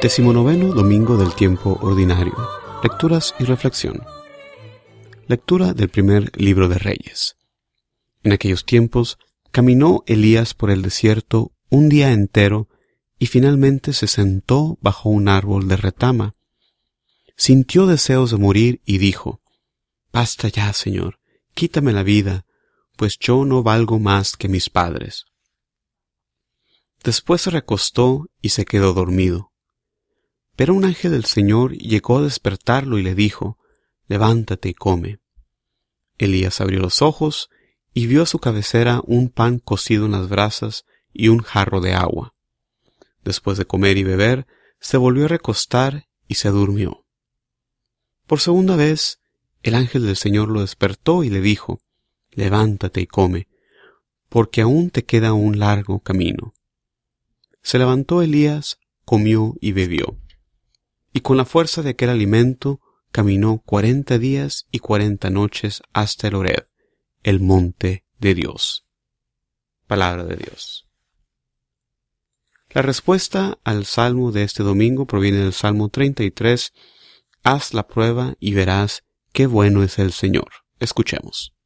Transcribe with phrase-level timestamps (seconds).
[0.00, 2.36] Decimonoveno Domingo del Tiempo Ordinario.
[2.84, 4.04] Lecturas y Reflexión.
[5.26, 7.36] Lectura del primer libro de Reyes.
[8.22, 9.18] En aquellos tiempos
[9.50, 12.68] caminó Elías por el desierto un día entero
[13.18, 16.36] y finalmente se sentó bajo un árbol de retama.
[17.36, 19.42] Sintió deseos de morir y dijo,
[20.12, 21.18] Basta ya, Señor,
[21.54, 22.46] quítame la vida,
[22.96, 25.24] pues yo no valgo más que mis padres.
[27.02, 29.50] Después se recostó y se quedó dormido.
[30.58, 33.58] Pero un ángel del Señor llegó a despertarlo y le dijo,
[34.08, 35.20] Levántate y come.
[36.18, 37.48] Elías abrió los ojos
[37.94, 41.94] y vio a su cabecera un pan cocido en las brasas y un jarro de
[41.94, 42.34] agua.
[43.22, 44.48] Después de comer y beber,
[44.80, 47.06] se volvió a recostar y se durmió.
[48.26, 49.20] Por segunda vez,
[49.62, 51.78] el ángel del Señor lo despertó y le dijo,
[52.32, 53.46] Levántate y come,
[54.28, 56.52] porque aún te queda un largo camino.
[57.62, 60.18] Se levantó Elías, comió y bebió,
[61.12, 66.34] y con la fuerza de aquel alimento caminó cuarenta días y cuarenta noches hasta el
[66.34, 66.68] Oreb,
[67.22, 68.86] el monte de Dios.
[69.86, 70.86] Palabra de Dios.
[72.70, 76.72] La respuesta al salmo de este domingo proviene del Salmo 33.
[77.42, 80.50] Haz la prueba y verás qué bueno es el Señor.
[80.78, 81.57] Escuchemos.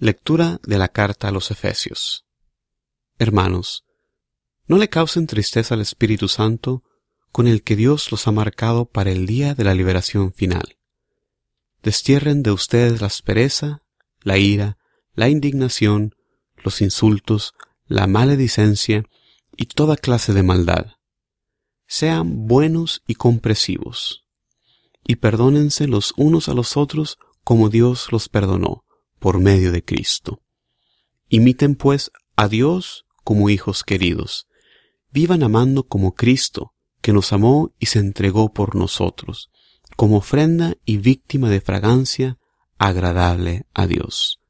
[0.00, 2.24] Lectura de la carta a los Efesios.
[3.18, 3.84] Hermanos,
[4.68, 6.84] no le causen tristeza al Espíritu Santo
[7.32, 10.78] con el que Dios los ha marcado para el día de la liberación final.
[11.82, 13.82] Destierren de ustedes la aspereza,
[14.20, 14.78] la ira,
[15.14, 16.14] la indignación,
[16.62, 17.54] los insultos,
[17.88, 19.02] la maledicencia
[19.56, 20.92] y toda clase de maldad.
[21.88, 24.24] Sean buenos y compresivos,
[25.04, 28.84] y perdónense los unos a los otros como Dios los perdonó
[29.18, 30.42] por medio de Cristo.
[31.28, 34.46] Imiten pues a Dios como hijos queridos.
[35.10, 39.50] Vivan amando como Cristo, que nos amó y se entregó por nosotros,
[39.96, 42.38] como ofrenda y víctima de fragancia
[42.78, 44.40] agradable a Dios.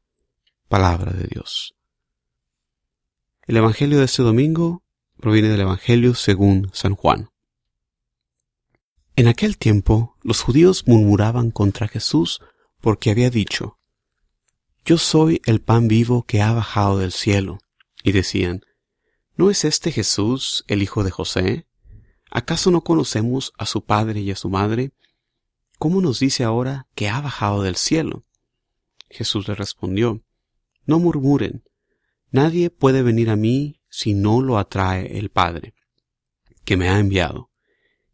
[0.69, 1.75] Palabra de Dios.
[3.47, 4.83] El Evangelio de este domingo
[5.19, 7.31] proviene del Evangelio según San Juan.
[9.17, 12.41] En aquel tiempo los judíos murmuraban contra Jesús
[12.81, 13.78] porque había dicho,
[14.89, 17.59] Yo soy el pan vivo que ha bajado del cielo.
[18.03, 18.63] Y decían,
[19.37, 21.67] ¿no es este Jesús el hijo de José?
[22.31, 24.93] ¿Acaso no conocemos a su padre y a su madre?
[25.79, 28.25] ¿Cómo nos dice ahora que ha bajado del cielo?
[29.11, 30.23] Jesús le respondió,
[30.87, 31.65] No murmuren,
[32.31, 35.75] nadie puede venir a mí si no lo atrae el Padre,
[36.65, 37.51] que me ha enviado,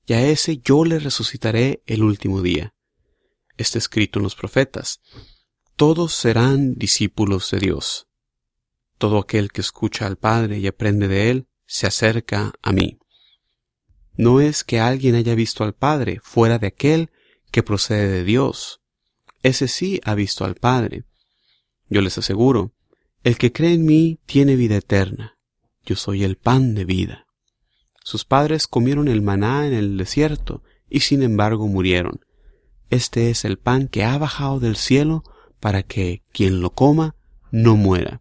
[0.06, 2.74] y a ese yo le resucitaré el último día.
[3.56, 5.00] Está escrito en los profetas,
[5.76, 8.06] todos serán discípulos de Dios.
[8.98, 12.98] Todo aquel que escucha al Padre y aprende de él, se acerca a mí.
[14.16, 17.10] No es que alguien haya visto al Padre fuera de aquel
[17.50, 18.80] que procede de Dios.
[19.42, 21.04] Ese sí ha visto al Padre.
[21.88, 22.72] Yo les aseguro,
[23.24, 25.38] el que cree en mí tiene vida eterna.
[25.84, 27.26] Yo soy el pan de vida.
[28.04, 32.20] Sus padres comieron el maná en el desierto y sin embargo murieron.
[32.90, 35.24] Este es el pan que ha bajado del cielo
[35.64, 37.16] para que quien lo coma
[37.50, 38.20] no muera.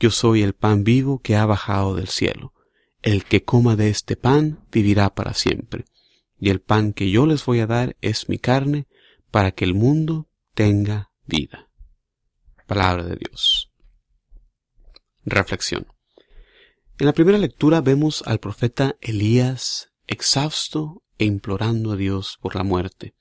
[0.00, 2.54] Yo soy el pan vivo que ha bajado del cielo.
[3.02, 5.84] El que coma de este pan vivirá para siempre.
[6.40, 8.86] Y el pan que yo les voy a dar es mi carne
[9.30, 11.68] para que el mundo tenga vida.
[12.66, 13.70] Palabra de Dios.
[15.26, 15.86] Reflexión.
[16.98, 22.62] En la primera lectura vemos al profeta Elías exhausto e implorando a Dios por la
[22.62, 23.14] muerte.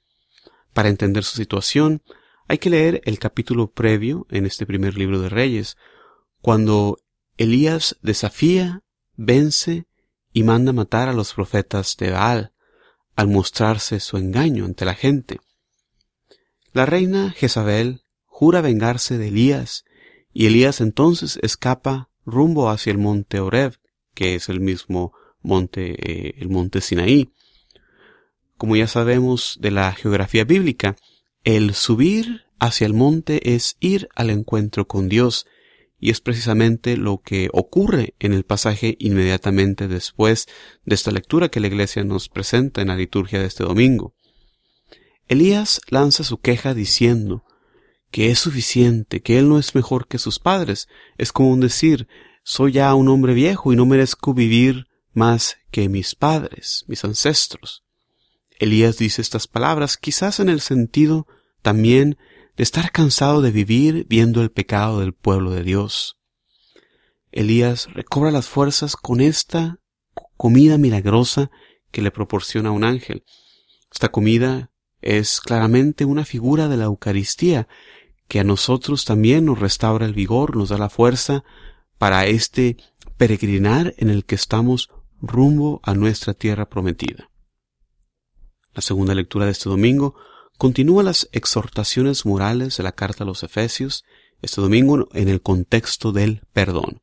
[0.72, 2.02] Para entender su situación,
[2.48, 5.78] hay que leer el capítulo previo en este primer libro de Reyes,
[6.42, 7.00] cuando
[7.38, 8.84] Elías desafía
[9.16, 9.86] vence
[10.34, 12.54] y manda matar a los profetas de Baal,
[13.16, 15.40] al mostrarse su engaño ante la gente.
[16.74, 19.86] La reina Jezabel jura vengarse de Elías,
[20.34, 23.76] y Elías entonces escapa rumbo hacia el monte Oreb,
[24.14, 27.34] que es el mismo monte, eh, el monte Sinaí.
[28.58, 30.96] Como ya sabemos de la geografía bíblica,
[31.44, 35.48] el subir hacia el monte es ir al encuentro con Dios,
[36.00, 40.48] y es precisamente lo que ocurre en el pasaje inmediatamente después
[40.84, 44.16] de esta lectura que la Iglesia nos presenta en la liturgia de este domingo.
[45.28, 47.44] Elías lanza su queja diciendo
[48.12, 50.88] que es suficiente, que él no es mejor que sus padres.
[51.18, 52.08] Es como un decir,
[52.44, 57.84] soy ya un hombre viejo y no merezco vivir más que mis padres, mis ancestros.
[58.62, 61.26] Elías dice estas palabras quizás en el sentido
[61.64, 62.20] también
[62.56, 66.20] de estar cansado de vivir viendo el pecado del pueblo de Dios.
[67.32, 69.80] Elías recobra las fuerzas con esta
[70.38, 71.50] comida milagrosa
[71.90, 73.24] que le proporciona un ángel.
[73.92, 74.70] Esta comida
[75.02, 77.68] es claramente una figura de la Eucaristía,
[78.28, 81.44] que a nosotros también nos restaura el vigor, nos da la fuerza
[81.98, 82.78] para este
[83.18, 87.31] peregrinar en el que estamos rumbo a nuestra tierra prometida.
[88.74, 90.16] La segunda lectura de este domingo
[90.62, 94.06] Continúa las exhortaciones morales de la carta a los Efesios,
[94.44, 97.02] este domingo en el contexto del perdón.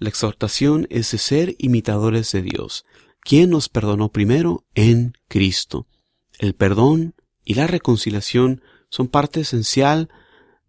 [0.00, 2.84] La exhortación es de ser imitadores de Dios,
[3.20, 5.86] quien nos perdonó primero en Cristo.
[6.40, 10.08] El perdón y la reconciliación son parte esencial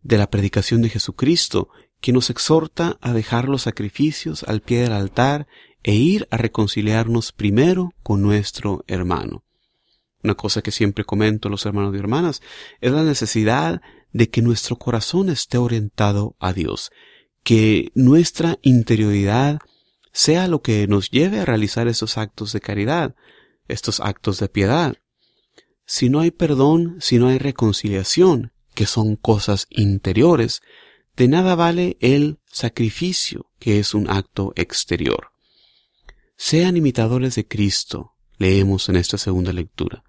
[0.03, 4.93] de la predicación de Jesucristo, que nos exhorta a dejar los sacrificios al pie del
[4.93, 5.47] altar
[5.81, 9.43] e ir a reconciliarnos primero con nuestro hermano.
[10.23, 12.41] Una cosa que siempre comento los hermanos y hermanas
[12.79, 13.81] es la necesidad
[14.13, 16.91] de que nuestro corazón esté orientado a Dios,
[17.43, 19.59] que nuestra interioridad
[20.13, 23.15] sea lo que nos lleve a realizar estos actos de caridad,
[23.67, 24.95] estos actos de piedad.
[25.85, 30.61] Si no hay perdón, si no hay reconciliación, que son cosas interiores,
[31.17, 35.31] de nada vale el sacrificio, que es un acto exterior.
[36.37, 40.03] Sean imitadores de Cristo, leemos en esta segunda lectura.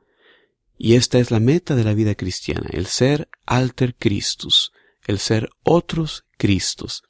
[0.76, 4.72] Y esta es la meta de la vida cristiana, el ser alter Christus,
[5.06, 7.02] el ser otros Cristos.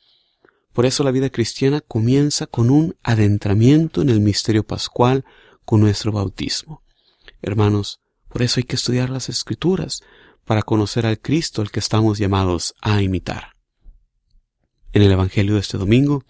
[0.72, 5.24] Por eso la vida cristiana comienza con un adentramiento en el misterio pascual
[5.64, 6.82] con nuestro bautismo.
[7.42, 10.02] Hermanos, por eso hay que estudiar las escrituras
[10.44, 13.54] para conocer al Cristo al que estamos llamados a imitar.
[14.92, 16.24] En el Evangelio de este domingo,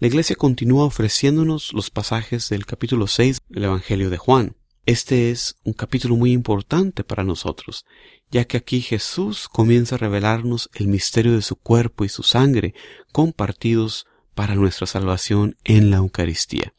[0.00, 4.56] la Iglesia continúa ofreciéndonos los pasajes del capítulo 6 del Evangelio de Juan.
[4.88, 7.84] Este es un capítulo muy importante para nosotros,
[8.30, 12.72] ya que aquí Jesús comienza a revelarnos el misterio de su cuerpo y su sangre
[13.12, 16.72] compartidos para nuestra salvación en la Eucaristía.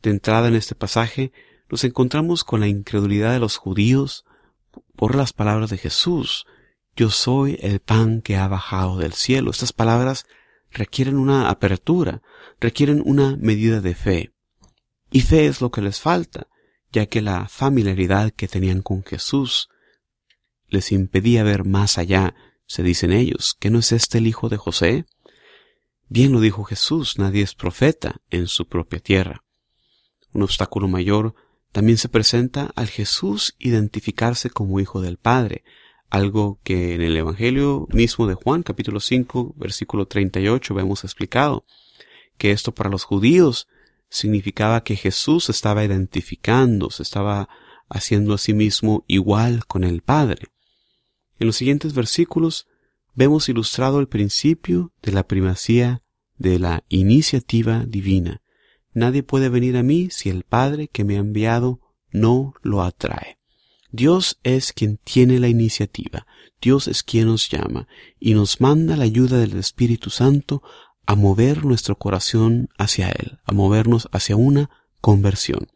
[0.00, 1.32] De entrada en este pasaje
[1.68, 4.24] nos encontramos con la incredulidad de los judíos
[4.94, 6.46] por las palabras de Jesús.
[6.94, 9.50] Yo soy el pan que ha bajado del cielo.
[9.50, 10.24] Estas palabras
[10.70, 12.22] requieren una apertura,
[12.60, 14.32] requieren una medida de fe.
[15.10, 16.46] Y fe es lo que les falta,
[16.92, 19.68] ya que la familiaridad que tenían con Jesús
[20.68, 22.34] les impedía ver más allá,
[22.66, 25.06] se dicen ellos, ¿que no es este el hijo de José?
[26.08, 29.44] Bien lo dijo Jesús, nadie es profeta en su propia tierra.
[30.32, 31.34] Un obstáculo mayor
[31.72, 35.64] también se presenta al Jesús identificarse como hijo del Padre,
[36.10, 41.64] algo que en el Evangelio mismo de Juan capítulo 5 versículo 38 vemos explicado,
[42.38, 43.68] que esto para los judíos
[44.08, 47.48] significaba que Jesús estaba identificando, se estaba
[47.88, 50.48] haciendo a sí mismo igual con el Padre.
[51.38, 52.66] En los siguientes versículos
[53.14, 56.02] vemos ilustrado el principio de la primacía
[56.36, 58.42] de la iniciativa divina.
[58.92, 63.38] Nadie puede venir a mí si el Padre que me ha enviado no lo atrae.
[63.90, 66.26] Dios es quien tiene la iniciativa,
[66.60, 67.88] Dios es quien nos llama
[68.20, 70.62] y nos manda la ayuda del Espíritu Santo
[71.08, 74.68] a mover nuestro corazón hacia Él, a movernos hacia una
[75.00, 75.68] conversión.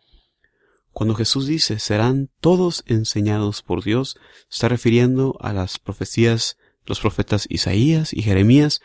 [0.91, 4.19] Cuando Jesús dice serán todos enseñados por Dios,
[4.51, 8.83] está refiriendo a las profecías, los profetas Isaías y Jeremías,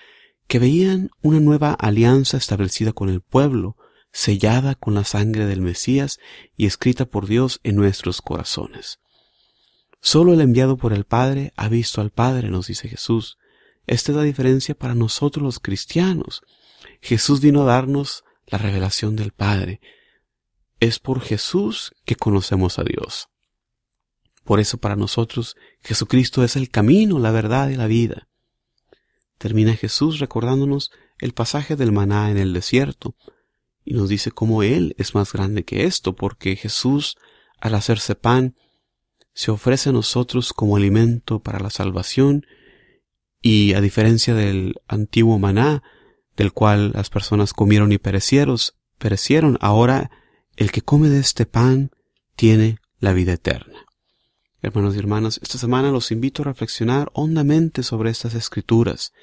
[0.47, 3.75] que veían una nueva alianza establecida con el pueblo,
[4.13, 6.17] sellada con la sangre del Mesías
[6.55, 8.99] y escrita por Dios en nuestros corazones.
[9.99, 13.37] Solo el enviado por el Padre ha visto al Padre, nos dice Jesús.
[13.87, 16.41] Esta es la diferencia para nosotros los cristianos.
[17.01, 19.79] Jesús vino a darnos la revelación del Padre.
[20.79, 23.29] Es por Jesús que conocemos a Dios.
[24.43, 28.27] Por eso para nosotros Jesucristo es el camino, la verdad y la vida.
[29.37, 33.15] Termina Jesús recordándonos el pasaje del maná en el desierto
[33.85, 37.15] y nos dice cómo Él es más grande que esto, porque Jesús,
[37.59, 38.55] al hacerse pan,
[39.33, 42.45] se ofrece a nosotros como alimento para la salvación
[43.47, 45.81] y a diferencia del antiguo maná,
[46.35, 48.57] del cual las personas comieron y perecieron,
[48.97, 50.11] perecieron, ahora
[50.57, 51.91] el que come de este pan
[52.35, 53.85] tiene la vida eterna.
[54.61, 59.13] Hermanos y hermanas, esta semana los invito a reflexionar hondamente sobre estas escrituras.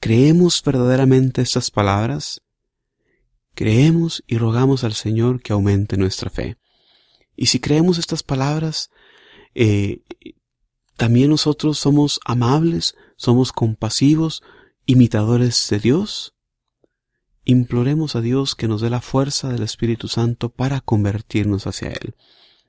[0.00, 2.40] ¿Creemos verdaderamente estas palabras?
[3.54, 6.56] Creemos y rogamos al Señor que aumente nuestra fe.
[7.36, 8.88] Y si creemos estas palabras,
[9.54, 10.00] eh,
[10.96, 14.42] también nosotros somos amables, somos compasivos,
[14.84, 16.34] imitadores de Dios.
[17.44, 22.14] Imploremos a Dios que nos dé la fuerza del Espíritu Santo para convertirnos hacia Él.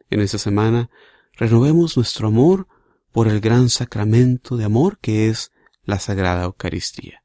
[0.10, 0.89] En esta semana
[1.34, 2.68] renovemos nuestro amor
[3.12, 5.51] por el gran sacramento de amor que es
[5.84, 7.24] la Sagrada Eucaristía.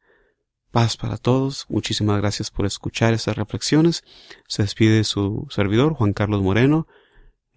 [0.71, 4.05] Paz para todos, muchísimas gracias por escuchar estas reflexiones.
[4.49, 6.87] Se despide su servidor Juan Carlos Moreno,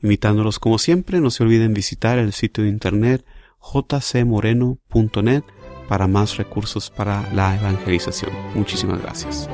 [0.02, 3.26] invitándolos como siempre, no se olviden visitar el sitio de internet
[3.62, 5.44] jcmoreno.net
[5.88, 8.32] para más recursos para la evangelización.
[8.54, 9.50] Muchísimas gracias.